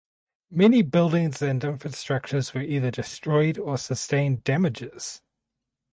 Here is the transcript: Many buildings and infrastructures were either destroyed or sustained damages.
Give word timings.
Many 0.49 0.81
buildings 0.81 1.43
and 1.43 1.61
infrastructures 1.61 2.55
were 2.55 2.61
either 2.63 2.89
destroyed 2.89 3.59
or 3.59 3.77
sustained 3.77 4.43
damages. 4.43 5.21